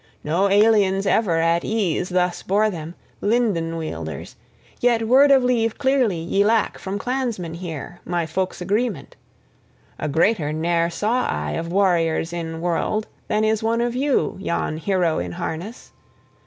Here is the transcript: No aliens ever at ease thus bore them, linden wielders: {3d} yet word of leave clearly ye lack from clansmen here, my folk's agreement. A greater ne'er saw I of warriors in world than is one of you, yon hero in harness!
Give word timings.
No 0.23 0.49
aliens 0.49 1.05
ever 1.05 1.37
at 1.37 1.63
ease 1.63 2.09
thus 2.09 2.41
bore 2.41 2.71
them, 2.71 2.95
linden 3.21 3.77
wielders: 3.77 4.35
{3d} 4.77 4.77
yet 4.81 5.07
word 5.07 5.29
of 5.29 5.43
leave 5.43 5.77
clearly 5.77 6.17
ye 6.17 6.43
lack 6.43 6.79
from 6.79 6.97
clansmen 6.97 7.53
here, 7.53 7.99
my 8.03 8.25
folk's 8.25 8.61
agreement. 8.61 9.15
A 9.99 10.09
greater 10.09 10.51
ne'er 10.51 10.89
saw 10.89 11.27
I 11.27 11.51
of 11.51 11.71
warriors 11.71 12.33
in 12.33 12.61
world 12.61 13.05
than 13.27 13.43
is 13.43 13.61
one 13.61 13.79
of 13.79 13.93
you, 13.93 14.37
yon 14.39 14.77
hero 14.77 15.19
in 15.19 15.33
harness! 15.33 15.91